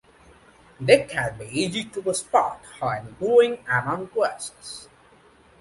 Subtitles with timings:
[0.79, 4.89] They can be easy to spot when growing among grasses.